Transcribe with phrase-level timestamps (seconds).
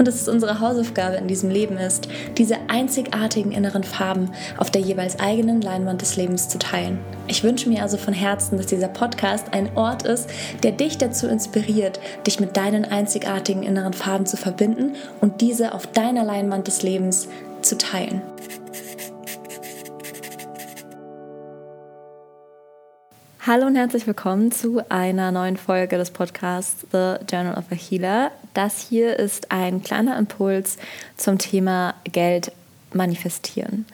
[0.00, 2.08] und dass es unsere Hausaufgabe in diesem Leben ist,
[2.38, 6.98] diese einzigartigen inneren Farben auf der jeweils eigenen Leinwand des Lebens zu teilen.
[7.26, 10.30] Ich wünsche mir also von Herzen, dass dieser Podcast ein Ort ist,
[10.62, 15.86] der dich dazu inspiriert, dich mit deinen einzigartigen inneren Farben zu verbinden und diese auf
[15.86, 17.28] deiner Leinwand des Lebens
[17.60, 18.22] zu teilen.
[23.46, 28.30] Hallo und herzlich willkommen zu einer neuen Folge des Podcasts The Journal of a Healer.
[28.54, 30.76] Das hier ist ein kleiner Impuls
[31.16, 32.52] zum Thema Geld
[32.92, 33.86] manifestieren.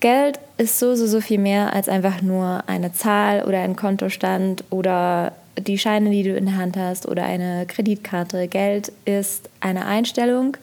[0.00, 4.64] Geld ist so, so, so viel mehr als einfach nur eine Zahl oder ein Kontostand
[4.70, 8.48] oder die Scheine, die du in der Hand hast oder eine Kreditkarte.
[8.48, 10.56] Geld ist eine Einstellung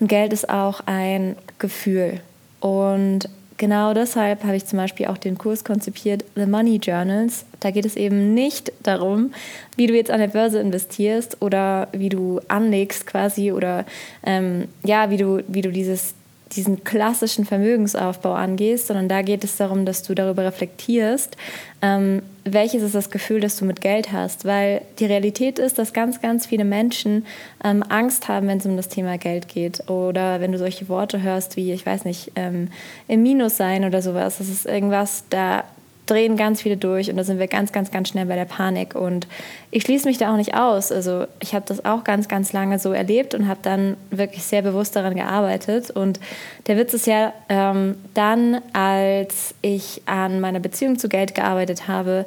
[0.00, 2.20] und Geld ist auch ein Gefühl.
[2.60, 7.44] Und genau deshalb habe ich zum Beispiel auch den Kurs konzipiert, The Money Journals.
[7.60, 9.32] Da geht es eben nicht darum,
[9.76, 13.84] wie du jetzt an der Börse investierst oder wie du anlegst quasi oder
[14.24, 16.14] ähm, ja, wie du, wie du dieses
[16.52, 21.36] diesen klassischen Vermögensaufbau angehst, sondern da geht es darum, dass du darüber reflektierst,
[21.82, 24.44] ähm, welches ist das Gefühl, das du mit Geld hast.
[24.44, 27.26] Weil die Realität ist, dass ganz, ganz viele Menschen
[27.62, 29.88] ähm, Angst haben, wenn es um das Thema Geld geht.
[29.90, 32.68] Oder wenn du solche Worte hörst wie, ich weiß nicht, ähm,
[33.06, 34.38] im Minus sein oder sowas.
[34.38, 35.64] Das ist irgendwas, da
[36.10, 38.94] drehen ganz viele durch und da sind wir ganz, ganz, ganz schnell bei der Panik.
[38.94, 39.26] Und
[39.70, 40.90] ich schließe mich da auch nicht aus.
[40.90, 44.62] Also ich habe das auch ganz, ganz lange so erlebt und habe dann wirklich sehr
[44.62, 45.90] bewusst daran gearbeitet.
[45.90, 46.20] Und
[46.66, 52.26] der Witz ist ja, ähm, dann, als ich an meiner Beziehung zu Geld gearbeitet habe,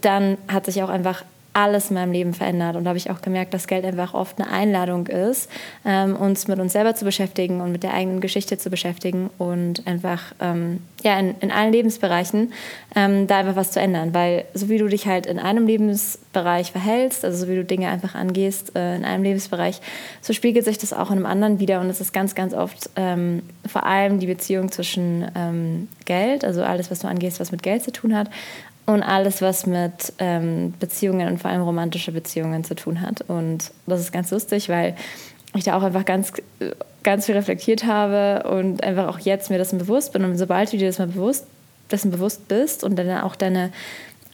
[0.00, 2.76] dann hat sich auch einfach alles in meinem Leben verändert.
[2.76, 5.50] Und da habe ich auch gemerkt, dass Geld einfach oft eine Einladung ist,
[5.84, 9.86] ähm, uns mit uns selber zu beschäftigen und mit der eigenen Geschichte zu beschäftigen und
[9.86, 12.52] einfach ähm, ja, in, in allen Lebensbereichen
[12.96, 14.14] ähm, da einfach was zu ändern.
[14.14, 17.88] Weil so wie du dich halt in einem Lebensbereich verhältst, also so wie du Dinge
[17.88, 19.80] einfach angehst äh, in einem Lebensbereich,
[20.22, 21.80] so spiegelt sich das auch in einem anderen wieder.
[21.80, 26.62] Und es ist ganz, ganz oft ähm, vor allem die Beziehung zwischen ähm, Geld, also
[26.62, 28.30] alles, was du angehst, was mit Geld zu tun hat,
[28.86, 33.22] und alles, was mit ähm, Beziehungen und vor allem romantische Beziehungen zu tun hat.
[33.22, 34.96] Und das ist ganz lustig, weil
[35.54, 36.32] ich da auch einfach ganz,
[37.02, 40.24] ganz viel reflektiert habe und einfach auch jetzt mir dessen bewusst bin.
[40.24, 41.46] Und sobald du dir das mal bewusst,
[41.90, 43.70] dessen bewusst bist und dann auch deine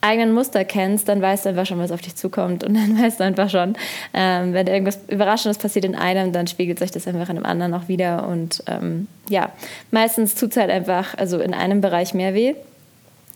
[0.00, 2.64] eigenen Muster kennst, dann weißt du einfach schon, was auf dich zukommt.
[2.64, 3.76] Und dann weißt du einfach schon,
[4.14, 7.74] ähm, wenn irgendwas Überraschendes passiert in einem, dann spiegelt sich das einfach in einem anderen
[7.74, 8.26] auch wieder.
[8.26, 9.50] Und ähm, ja,
[9.90, 12.54] meistens tut es halt einfach, also in einem Bereich mehr weh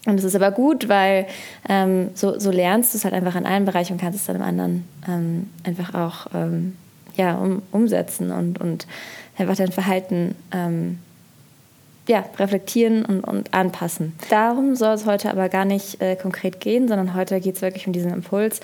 [0.07, 1.27] und das ist aber gut, weil
[1.69, 4.37] ähm, so, so lernst du es halt einfach in einem Bereich und kannst es dann
[4.37, 6.77] im anderen ähm, einfach auch ähm,
[7.17, 8.87] ja, um, umsetzen und, und
[9.39, 10.99] einfach dein Verhalten ähm,
[12.09, 14.15] ja, reflektieren und, und anpassen.
[14.29, 17.87] Darum soll es heute aber gar nicht äh, konkret gehen, sondern heute geht es wirklich
[17.87, 18.61] um diesen Impuls,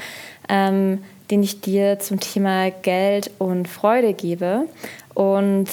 [0.49, 4.65] ähm, den ich dir zum Thema Geld und Freude gebe.
[5.15, 5.67] Und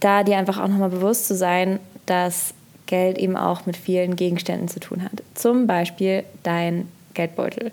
[0.00, 2.52] da dir einfach auch nochmal bewusst zu sein, dass
[2.88, 5.22] Geld eben auch mit vielen Gegenständen zu tun hat.
[5.34, 7.70] Zum Beispiel dein Geldbeutel.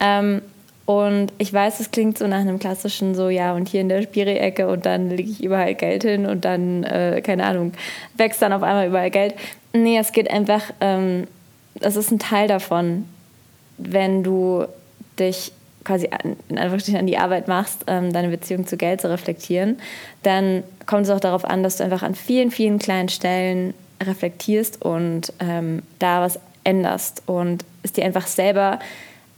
[0.00, 0.42] Ähm,
[0.84, 4.02] und ich weiß, es klingt so nach einem klassischen, so ja, und hier in der
[4.02, 7.72] Spiri-Ecke und dann lege ich überall Geld hin und dann, äh, keine Ahnung,
[8.16, 9.34] wächst dann auf einmal überall Geld.
[9.74, 11.26] Nee, es geht einfach, ähm,
[11.74, 13.04] das ist ein Teil davon,
[13.76, 14.64] wenn du
[15.18, 15.52] dich
[15.84, 19.76] quasi an, in an die Arbeit machst, ähm, deine Beziehung zu Geld zu reflektieren,
[20.22, 24.82] dann kommt es auch darauf an, dass du einfach an vielen, vielen kleinen Stellen reflektierst
[24.82, 28.78] und ähm, da was änderst und es dir einfach selber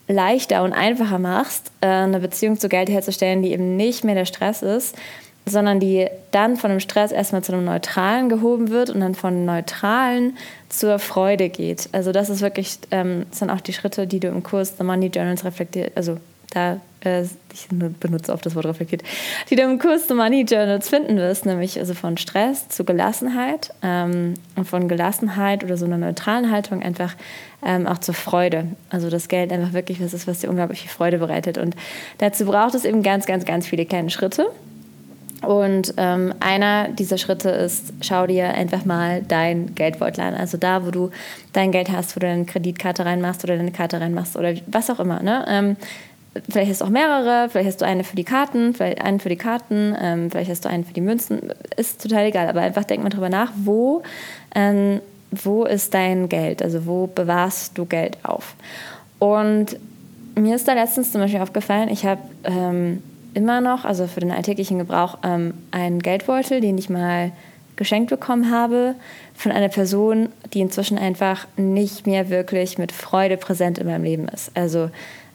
[0.09, 4.25] leichter und einfacher machst, äh, eine Beziehung zu Geld herzustellen, die eben nicht mehr der
[4.25, 4.97] Stress ist,
[5.47, 9.45] sondern die dann von dem Stress erstmal zu einem Neutralen gehoben wird und dann von
[9.45, 10.37] Neutralen
[10.69, 11.89] zur Freude geht.
[11.93, 14.85] Also das ist wirklich, ähm, das sind auch die Schritte, die du im Kurs The
[14.85, 16.19] Money Journals reflektiert, also
[16.51, 19.03] da äh, ich benutze oft das Wort reflektiert,
[19.49, 23.73] die du im Kurs The Money Journals finden wirst, nämlich also von Stress zu Gelassenheit
[23.83, 27.15] ähm, und von Gelassenheit oder so einer neutralen Haltung einfach
[27.65, 28.67] ähm, auch zur Freude.
[28.91, 31.59] Also das Geld einfach wirklich was ist, was dir unglaublich viel Freude bereitet.
[31.59, 31.77] Und
[32.19, 34.51] dazu braucht es eben ganz, ganz, ganz viele kleine Schritte.
[35.43, 40.35] Und ähm, einer dieser Schritte ist, schau dir einfach mal dein Geldbeutel an.
[40.35, 41.11] Also da, wo du
[41.55, 45.01] dein Geld hast, wo du deine Kreditkarte reinmachst oder deine Karte reinmachst oder was auch
[45.01, 45.23] immer.
[45.23, 45.45] Ne?
[45.49, 45.77] Ähm,
[46.49, 49.29] vielleicht hast du auch mehrere, vielleicht hast du eine für die Karten, vielleicht einen für
[49.29, 51.53] die Karten, ähm, vielleicht hast du einen für die Münzen.
[51.77, 54.03] Ist total egal, aber einfach denk mal drüber nach, wo,
[54.55, 55.01] ähm,
[55.31, 56.63] wo ist dein Geld?
[56.63, 58.55] Also wo bewahrst du Geld auf?
[59.19, 59.77] Und
[60.35, 63.03] mir ist da letztens zum Beispiel aufgefallen, ich habe ähm,
[63.35, 67.33] immer noch, also für den alltäglichen Gebrauch, ähm, einen Geldbeutel, den ich mal
[67.77, 68.95] geschenkt bekommen habe
[69.35, 74.29] von einer Person, die inzwischen einfach nicht mehr wirklich mit Freude präsent in meinem Leben
[74.29, 74.51] ist.
[74.55, 74.91] Also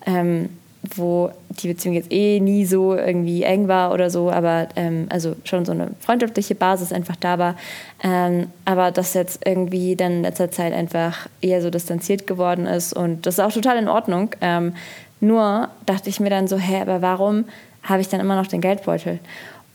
[0.06, 0.50] ähm,
[0.96, 5.36] wo die Beziehung jetzt eh nie so irgendwie eng war oder so, aber ähm, also
[5.44, 7.56] schon so eine freundschaftliche Basis einfach da war.
[8.04, 12.94] Ähm, aber das jetzt irgendwie dann in letzter Zeit einfach eher so distanziert geworden ist
[12.94, 14.32] und das ist auch total in Ordnung.
[14.42, 14.74] Ähm,
[15.20, 17.46] nur dachte ich mir dann so, hä, aber warum
[17.86, 19.20] habe ich dann immer noch den Geldbeutel.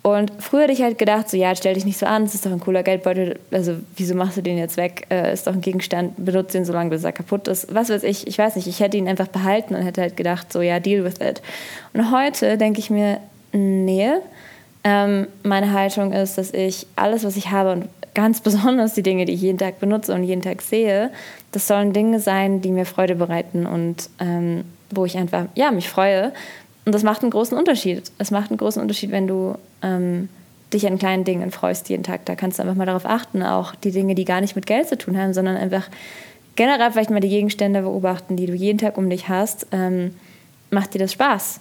[0.03, 2.47] Und früher hätte ich halt gedacht, so ja, stell dich nicht so an, es ist
[2.47, 5.07] doch ein cooler Geldbeutel, also wieso machst du den jetzt weg?
[5.11, 7.75] Äh, ist doch ein Gegenstand, benutze den so lange, bis er kaputt ist.
[7.75, 10.51] Was weiß ich, ich weiß nicht, ich hätte ihn einfach behalten und hätte halt gedacht,
[10.53, 11.43] so ja, deal with it.
[11.93, 13.19] Und heute denke ich mir,
[13.53, 14.11] nee,
[14.85, 19.27] ähm, meine Haltung ist, dass ich alles, was ich habe und ganz besonders die Dinge,
[19.27, 21.11] die ich jeden Tag benutze und jeden Tag sehe,
[21.53, 25.91] das sollen Dinge sein, die mir Freude bereiten und ähm, wo ich einfach, ja, mich
[25.91, 26.33] freue,
[26.91, 28.11] und das macht einen großen Unterschied.
[28.19, 30.29] Es macht einen großen Unterschied, wenn du ähm,
[30.73, 32.25] dich an kleinen Dingen freust jeden Tag.
[32.25, 34.89] Da kannst du einfach mal darauf achten, auch die Dinge, die gar nicht mit Geld
[34.89, 35.89] zu tun haben, sondern einfach
[36.57, 39.69] generell vielleicht mal die Gegenstände beobachten, die du jeden Tag um dich hast.
[39.71, 40.17] Ähm,
[40.73, 41.61] macht dir das Spaß?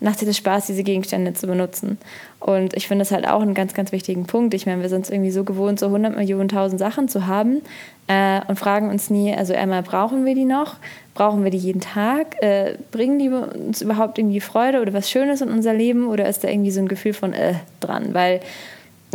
[0.00, 1.98] Macht dir das Spaß, diese Gegenstände zu benutzen?
[2.38, 4.54] Und ich finde das halt auch einen ganz, ganz wichtigen Punkt.
[4.54, 7.60] Ich meine, wir sind es irgendwie so gewohnt, so 100 Millionen, 1000 Sachen zu haben
[8.08, 10.76] äh, und fragen uns nie, also einmal, brauchen wir die noch?
[11.14, 12.42] Brauchen wir die jeden Tag?
[12.42, 16.08] Äh, bringen die uns überhaupt irgendwie Freude oder was Schönes in unser Leben?
[16.08, 18.14] Oder ist da irgendwie so ein Gefühl von äh dran?
[18.14, 18.40] Weil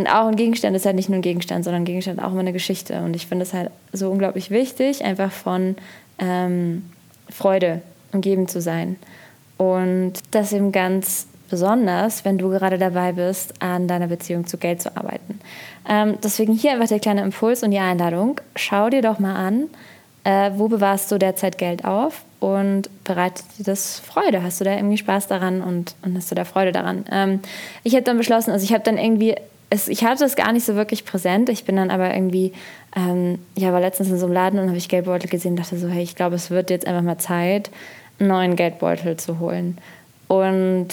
[0.04, 2.52] auch ein Gegenstand ist halt nicht nur ein Gegenstand, sondern ein Gegenstand auch immer eine
[2.52, 3.00] Geschichte.
[3.00, 5.76] Und ich finde es halt so unglaublich wichtig, einfach von
[6.18, 6.84] ähm,
[7.28, 7.82] Freude
[8.12, 8.96] umgeben zu sein.
[9.56, 14.82] Und das eben ganz besonders, wenn du gerade dabei bist, an deiner Beziehung zu Geld
[14.82, 15.40] zu arbeiten.
[15.88, 18.40] Ähm, deswegen hier einfach der kleine Impuls und die Einladung.
[18.56, 19.68] Schau dir doch mal an,
[20.24, 24.42] äh, wo bewahrst du derzeit Geld auf und bereitet dir das Freude?
[24.42, 27.04] Hast du da irgendwie Spaß daran und, und hast du da Freude daran?
[27.10, 27.40] Ähm,
[27.84, 29.36] ich habe dann beschlossen, also ich habe dann irgendwie,
[29.70, 31.48] es, ich hatte das gar nicht so wirklich präsent.
[31.48, 32.52] Ich bin dann aber irgendwie,
[32.96, 35.78] ähm, ich war letztens in so einem Laden und habe ich Geldbeutel gesehen und dachte
[35.78, 37.70] so, hey, ich glaube, es wird jetzt einfach mal Zeit,
[38.18, 39.78] neuen Geldbeutel zu holen.
[40.28, 40.88] Und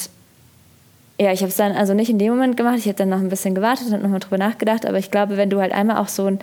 [1.19, 2.77] ja, ich habe es dann also nicht in dem Moment gemacht.
[2.79, 4.85] Ich habe dann noch ein bisschen gewartet und nochmal drüber nachgedacht.
[4.85, 6.39] Aber ich glaube, wenn du halt einmal auch so ein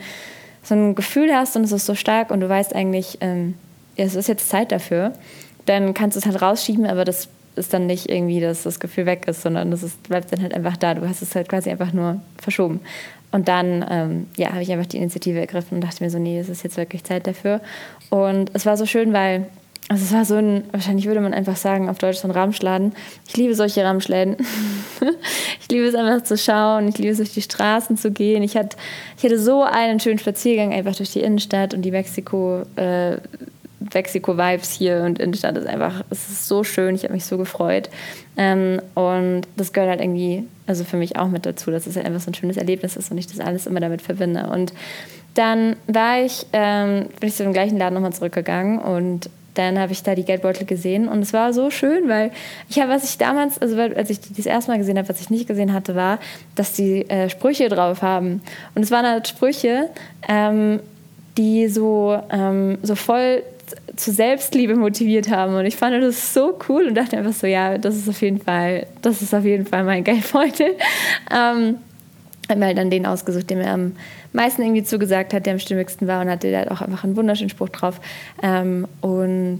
[0.63, 3.55] so ein Gefühl hast und es ist so stark und du weißt eigentlich, ähm,
[3.95, 5.13] es ist jetzt Zeit dafür,
[5.65, 9.05] dann kannst du es halt rausschieben, aber das ist dann nicht irgendwie, dass das Gefühl
[9.05, 10.93] weg ist, sondern ist, bleibt dann halt einfach da.
[10.93, 12.79] Du hast es halt quasi einfach nur verschoben.
[13.31, 16.39] Und dann ähm, ja, habe ich einfach die Initiative ergriffen und dachte mir so, nee,
[16.39, 17.61] es ist jetzt wirklich Zeit dafür.
[18.09, 19.47] Und es war so schön, weil
[19.87, 22.93] also es war so ein, wahrscheinlich würde man einfach sagen, auf Deutsch so ein Ramschladen.
[23.27, 24.37] Ich liebe solche Ramschläden.
[25.61, 28.41] ich liebe es einfach zu schauen, ich liebe es durch die Straßen zu gehen.
[28.41, 28.77] Ich hatte,
[29.17, 33.17] ich hatte so einen schönen Spaziergang einfach durch die Innenstadt und die Mexiko, äh,
[33.93, 37.89] Mexiko-Vibes hier und Innenstadt ist einfach, es ist so schön, ich habe mich so gefreut.
[38.37, 42.05] Ähm, und das gehört halt irgendwie, also für mich auch mit dazu, dass es halt
[42.05, 44.47] einfach so ein schönes Erlebnis ist und ich das alles immer damit verbinde.
[44.47, 44.71] Und
[45.33, 49.91] dann war ich, ähm, bin ich zu dem gleichen Laden nochmal zurückgegangen und dann habe
[49.91, 52.31] ich da die Geldbeutel gesehen und es war so schön, weil
[52.69, 55.29] ich habe, was ich damals, also als ich das erste Mal gesehen habe, was ich
[55.29, 56.19] nicht gesehen hatte, war,
[56.55, 58.41] dass die äh, Sprüche drauf haben.
[58.75, 59.89] Und es waren halt Sprüche,
[60.27, 60.79] ähm,
[61.37, 63.43] die so, ähm, so voll
[63.95, 67.77] zu Selbstliebe motiviert haben und ich fand das so cool und dachte einfach so, ja,
[67.77, 70.75] das ist auf jeden Fall, das ist auf jeden Fall mein Geldbeutel.
[71.31, 71.77] ähm,
[72.51, 73.93] habe mir halt dann den ausgesucht, der mir am
[74.33, 77.49] meisten irgendwie zugesagt hat, der am stimmigsten war und hatte da auch einfach einen wunderschönen
[77.49, 77.99] Spruch drauf.
[78.43, 79.59] Ähm, und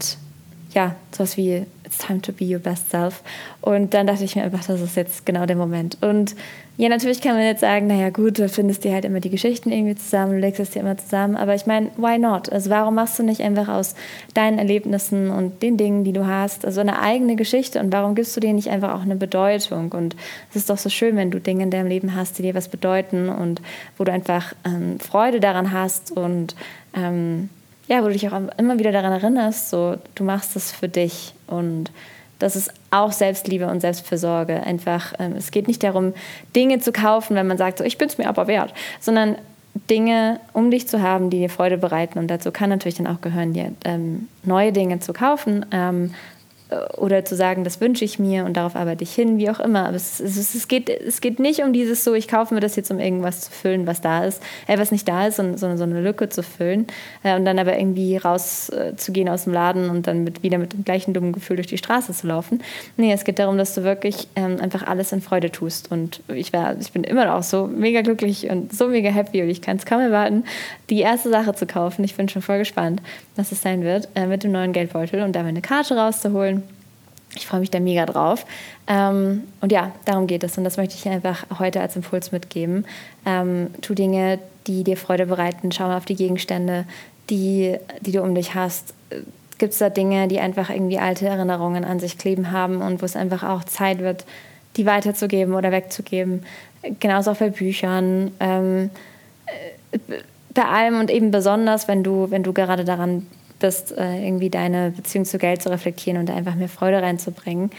[0.73, 3.21] ja, sowas wie It's time to be your best self.
[3.59, 5.97] Und dann dachte ich mir einfach, das ist jetzt genau der Moment.
[5.99, 6.35] Und
[6.77, 9.71] ja, natürlich kann man jetzt sagen, naja gut, du findest dir halt immer die Geschichten
[9.71, 11.35] irgendwie zusammen, du legst es dir immer zusammen.
[11.35, 12.49] Aber ich meine, why not?
[12.49, 13.93] Also warum machst du nicht einfach aus
[14.33, 18.35] deinen Erlebnissen und den Dingen, die du hast, also eine eigene Geschichte und warum gibst
[18.37, 19.91] du dir nicht einfach auch eine Bedeutung?
[19.91, 20.15] Und
[20.49, 22.69] es ist doch so schön, wenn du Dinge in deinem Leben hast, die dir was
[22.69, 23.61] bedeuten und
[23.97, 26.55] wo du einfach ähm, Freude daran hast und
[26.95, 27.49] ähm,
[27.91, 31.33] ja, wo du dich auch immer wieder daran erinnerst, so du machst es für dich
[31.47, 31.91] und
[32.39, 34.63] das ist auch Selbstliebe und Selbstfürsorge.
[34.63, 36.13] Einfach, ähm, es geht nicht darum,
[36.55, 39.35] Dinge zu kaufen, wenn man sagt, so, ich bin es mir aber wert, sondern
[39.89, 42.17] Dinge um dich zu haben, die dir Freude bereiten.
[42.17, 46.13] Und dazu kann natürlich dann auch gehören, dir ähm, neue Dinge zu kaufen, ähm,
[46.97, 49.87] oder zu sagen, das wünsche ich mir und darauf arbeite ich hin, wie auch immer.
[49.87, 52.75] Aber es, es, es, geht, es geht nicht um dieses so, ich kaufe mir das
[52.75, 55.75] jetzt, um irgendwas zu füllen, was da ist, äh, was nicht da ist, sondern so,
[55.75, 56.87] so eine Lücke zu füllen
[57.23, 60.73] äh, und dann aber irgendwie rauszugehen äh, aus dem Laden und dann mit, wieder mit
[60.73, 62.61] dem gleichen dummen Gefühl durch die Straße zu laufen.
[62.97, 65.91] Nee, es geht darum, dass du wirklich ähm, einfach alles in Freude tust.
[65.91, 69.49] Und ich, war, ich bin immer noch so mega glücklich und so mega happy und
[69.49, 70.43] ich kann es kaum erwarten,
[70.89, 72.03] die erste Sache zu kaufen.
[72.03, 73.01] Ich bin schon voll gespannt,
[73.35, 76.60] was es sein wird, äh, mit dem neuen Geldbeutel und da meine Karte rauszuholen.
[77.35, 78.45] Ich freue mich da mega drauf.
[78.87, 80.57] Ähm, und ja, darum geht es.
[80.57, 82.85] Und das möchte ich einfach heute als Impuls mitgeben.
[83.25, 85.71] Ähm, tu Dinge, die dir Freude bereiten.
[85.71, 86.85] Schau mal auf die Gegenstände,
[87.29, 88.93] die, die du um dich hast.
[89.57, 93.05] Gibt es da Dinge, die einfach irgendwie alte Erinnerungen an sich kleben haben und wo
[93.05, 94.25] es einfach auch Zeit wird,
[94.75, 96.43] die weiterzugeben oder wegzugeben?
[96.99, 98.31] Genauso auch bei Büchern.
[98.39, 98.89] Ähm,
[99.45, 99.97] äh,
[100.53, 103.25] bei allem und eben besonders, wenn du, wenn du gerade daran
[103.61, 107.71] bist, äh, irgendwie deine Beziehung zu Geld zu reflektieren und da einfach mehr Freude reinzubringen,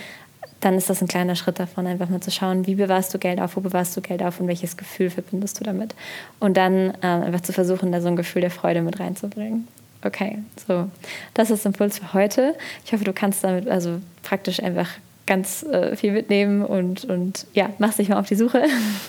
[0.61, 3.41] dann ist das ein kleiner Schritt davon, einfach mal zu schauen, wie bewahrst du Geld
[3.41, 5.95] auf, wo bewahrst du Geld auf und welches Gefühl verbindest du damit.
[6.39, 9.67] Und dann äh, einfach zu versuchen, da so ein Gefühl der Freude mit reinzubringen.
[10.05, 10.89] Okay, so,
[11.35, 12.55] das ist Impuls für heute.
[12.85, 14.89] Ich hoffe, du kannst damit also praktisch einfach
[15.27, 18.65] ganz äh, viel mitnehmen und, und ja, machst dich mal auf die Suche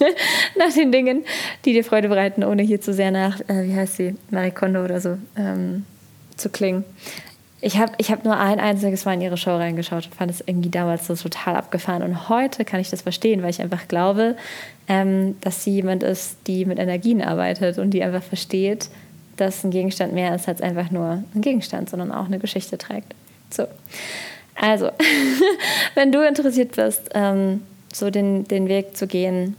[0.58, 1.24] nach den Dingen,
[1.66, 4.84] die dir Freude bereiten, ohne hier zu sehr nach, äh, wie heißt sie, Marie Kondo
[4.84, 5.86] oder so, ähm,
[6.38, 6.84] zu klingen.
[7.62, 10.44] Ich habe ich hab nur ein einziges Mal in ihre Show reingeschaut und fand es
[10.46, 12.04] irgendwie damals so total abgefahren.
[12.04, 14.36] Und heute kann ich das verstehen, weil ich einfach glaube,
[14.90, 18.90] ähm, dass sie jemand ist, die mit Energien arbeitet und die einfach versteht,
[19.38, 23.16] dass ein Gegenstand mehr ist als einfach nur ein Gegenstand, sondern auch eine Geschichte trägt.
[23.50, 23.68] So.
[24.56, 24.90] Also,
[25.96, 27.62] wenn du interessiert bist, ähm,
[27.94, 29.56] so den, den Weg zu gehen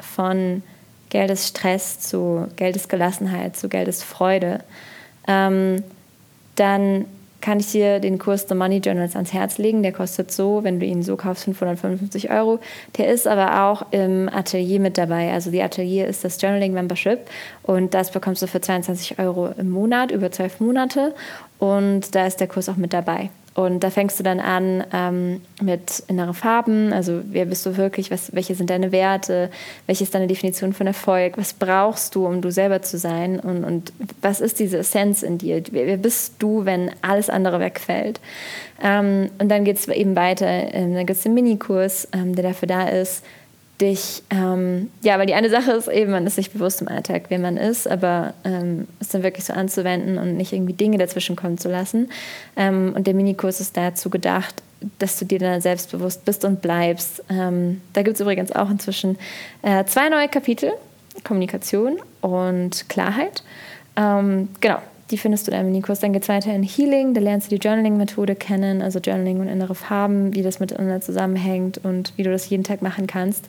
[0.00, 0.62] von
[1.10, 4.60] Geldesstress zu Geldesgelassenheit zu Geldesfreude,
[5.26, 5.82] ähm,
[6.58, 7.06] dann
[7.40, 9.82] kann ich dir den Kurs The Money Journals ans Herz legen.
[9.82, 12.58] Der kostet so, wenn du ihn so kaufst, 555 Euro.
[12.96, 15.32] Der ist aber auch im Atelier mit dabei.
[15.32, 17.20] Also die Atelier ist das Journaling Membership
[17.62, 21.14] und das bekommst du für 22 Euro im Monat, über zwölf Monate.
[21.58, 23.30] Und da ist der Kurs auch mit dabei.
[23.58, 28.08] Und da fängst du dann an ähm, mit inneren Farben, also wer bist du wirklich,
[28.08, 29.50] was, welche sind deine Werte,
[29.86, 33.40] welche ist deine Definition von Erfolg, was brauchst du, um du selber zu sein?
[33.40, 37.58] Und, und was ist diese Essenz in dir, wer, wer bist du, wenn alles andere
[37.58, 38.20] wegfällt.
[38.80, 42.44] Ähm, und dann geht es eben weiter, ähm, dann gibt es den Minikurs, ähm, der
[42.44, 43.24] dafür da ist,
[43.80, 47.24] dich, ähm, ja, weil die eine Sache ist eben, man ist sich bewusst im Alltag,
[47.28, 51.36] wer man ist, aber ähm, es dann wirklich so anzuwenden und nicht irgendwie Dinge dazwischen
[51.36, 52.10] kommen zu lassen.
[52.56, 54.62] Ähm, und der Minikurs ist dazu gedacht,
[54.98, 57.22] dass du dir dann selbstbewusst bist und bleibst.
[57.28, 59.18] Ähm, da gibt es übrigens auch inzwischen
[59.62, 60.72] äh, zwei neue Kapitel,
[61.24, 63.42] Kommunikation und Klarheit.
[63.96, 64.78] Ähm, genau,
[65.10, 66.00] die findest du in einem Minikurs.
[66.00, 67.14] Dann geht es weiter in Healing.
[67.14, 71.78] Da lernst du die Journaling-Methode kennen, also Journaling und innere Farben, wie das miteinander zusammenhängt
[71.78, 73.46] und wie du das jeden Tag machen kannst.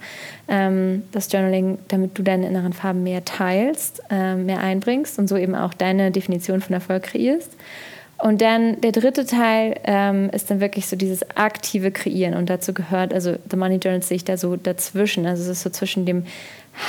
[0.48, 5.36] Ähm, das Journaling, damit du deine inneren Farben mehr teilst, äh, mehr einbringst und so
[5.36, 7.52] eben auch deine Definition von Erfolg kreierst.
[8.22, 12.34] Und dann der dritte Teil ähm, ist dann wirklich so dieses aktive Kreieren.
[12.36, 15.26] Und dazu gehört, also The Money Journal sehe ich da so dazwischen.
[15.26, 16.26] Also es ist so zwischen dem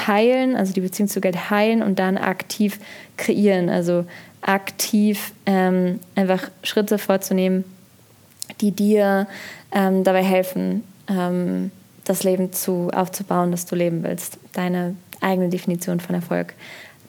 [0.06, 2.78] Heilen, also die Beziehung zu Geld heilen und dann aktiv
[3.16, 3.68] kreieren.
[3.68, 4.06] Also
[4.42, 7.64] aktiv ähm, einfach Schritte vorzunehmen,
[8.61, 9.26] die dir
[9.73, 11.70] ähm, dabei helfen, ähm,
[12.04, 14.38] das Leben zu, aufzubauen, das du leben willst.
[14.52, 16.54] Deine eigene Definition von Erfolg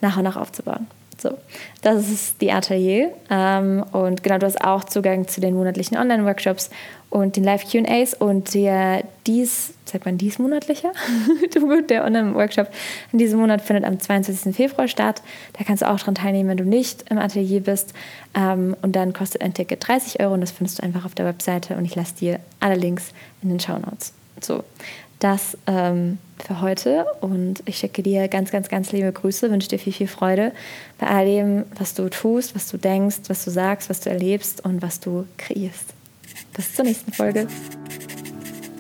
[0.02, 0.88] nach und nach aufzubauen.
[1.22, 1.38] So,
[1.84, 3.14] das ist die Atelier.
[3.30, 6.72] Ähm, und genau, du hast auch Zugang zu den monatlichen Online-Workshops
[7.12, 10.94] und den Live-QAs und der dies, sagt man diesmonatlicher?
[11.90, 12.70] der Online-Workshop
[13.12, 14.56] in diesem Monat findet am 22.
[14.56, 15.22] Februar statt.
[15.54, 17.94] Da kannst du auch dran teilnehmen, wenn du nicht im Atelier bist.
[18.34, 21.28] Ähm, und dann kostet ein Ticket 30 Euro und das findest du einfach auf der
[21.28, 23.12] Webseite und ich lasse dir alle Links
[23.44, 24.14] in den Show Notes.
[24.40, 24.64] So,
[25.20, 29.80] das ähm, für heute und ich schicke dir ganz, ganz, ganz liebe Grüße, wünsche dir
[29.80, 30.52] viel, viel Freude
[31.00, 34.64] bei all dem, was du tust, was du denkst, was du sagst, was du erlebst
[34.64, 35.94] und was du kreierst.
[36.56, 37.48] Bis zur nächsten Folge.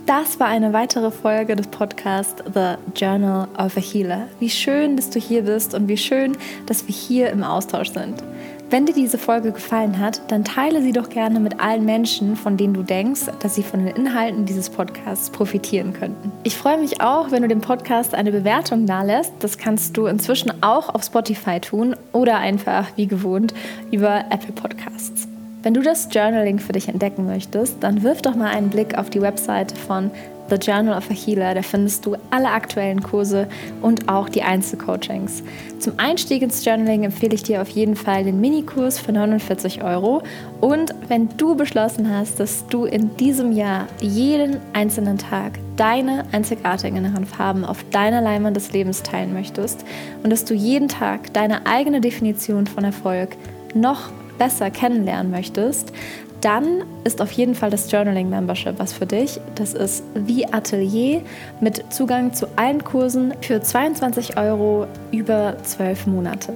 [0.05, 4.27] Das war eine weitere Folge des Podcasts The Journal of a Healer.
[4.39, 8.21] Wie schön, dass du hier bist und wie schön, dass wir hier im Austausch sind.
[8.71, 12.55] Wenn dir diese Folge gefallen hat, dann teile sie doch gerne mit allen Menschen, von
[12.55, 16.31] denen du denkst, dass sie von den Inhalten dieses Podcasts profitieren könnten.
[16.45, 19.33] Ich freue mich auch, wenn du dem Podcast eine Bewertung dalässt.
[19.39, 23.53] Das kannst du inzwischen auch auf Spotify tun oder einfach wie gewohnt
[23.91, 25.27] über Apple Podcasts.
[25.63, 29.09] Wenn du das Journaling für dich entdecken möchtest, dann wirf doch mal einen Blick auf
[29.09, 30.11] die Webseite von
[30.51, 31.55] The Journal of a Healer.
[31.55, 33.47] Da findest du alle aktuellen Kurse
[33.81, 35.43] und auch die Einzelcoachings.
[35.79, 40.23] Zum Einstieg ins Journaling empfehle ich dir auf jeden Fall den Minikurs für 49 Euro.
[40.59, 46.97] Und wenn du beschlossen hast, dass du in diesem Jahr jeden einzelnen Tag deine einzigartigen
[46.97, 49.85] inneren Farben auf deiner Leinwand des Lebens teilen möchtest
[50.21, 53.37] und dass du jeden Tag deine eigene Definition von Erfolg
[53.73, 54.09] noch
[54.41, 55.93] besser kennenlernen möchtest,
[56.41, 59.39] dann ist auf jeden Fall das Journaling Membership was für dich.
[59.53, 61.21] Das ist wie Atelier
[61.59, 66.53] mit Zugang zu allen Kursen für 22 Euro über 12 Monate.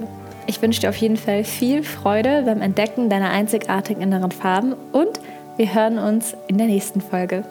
[0.48, 5.20] Ich wünsche dir auf jeden Fall viel Freude beim Entdecken deiner einzigartigen inneren Farben und
[5.56, 7.44] wir hören uns in der nächsten Folge.